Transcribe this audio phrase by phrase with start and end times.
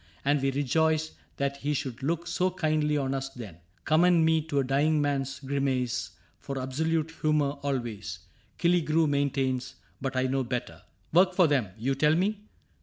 [0.25, 4.57] And we rejoiced That he should look so kindly on us then.(" Commend me to
[4.57, 8.17] a dying man's grimace For absolute humor, always,"
[8.57, 10.81] Killigrew Maintains; but I know better.)"
[11.13, 11.67] Work for them.
[11.77, 12.39] You tell me